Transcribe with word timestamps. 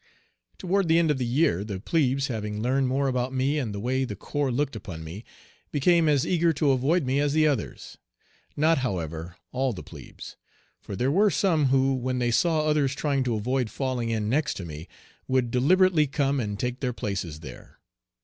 Toward 0.57 0.87
the 0.87 0.97
end 0.97 1.11
of 1.11 1.19
the 1.19 1.27
year 1.27 1.63
the 1.63 1.79
plebes, 1.79 2.25
having 2.25 2.59
learned 2.59 2.87
more 2.87 3.07
about 3.07 3.35
me 3.35 3.59
and 3.59 3.71
the 3.71 3.79
way 3.79 4.03
the 4.03 4.15
corps 4.15 4.51
looked 4.51 4.75
upon 4.75 5.03
me, 5.03 5.23
became 5.71 6.09
as 6.09 6.25
eager 6.25 6.51
to 6.53 6.71
avoid 6.71 7.05
me 7.05 7.19
as 7.19 7.33
the 7.33 7.45
others. 7.45 7.99
Not, 8.57 8.79
however, 8.79 9.35
all 9.51 9.73
the 9.73 9.83
plebes, 9.83 10.37
for 10.79 10.95
there 10.95 11.11
were 11.11 11.29
some 11.29 11.67
who, 11.67 11.93
when 11.93 12.17
they 12.17 12.31
saw 12.31 12.65
others 12.65 12.95
trying 12.95 13.23
to 13.25 13.35
avoid 13.35 13.69
falling 13.69 14.09
in 14.09 14.27
next 14.27 14.55
to 14.55 14.65
me, 14.65 14.87
would 15.27 15.51
deliberately 15.51 16.07
come 16.07 16.39
and 16.39 16.59
take 16.59 16.79
their 16.79 16.93
places 16.93 17.41
there. 17.41 17.79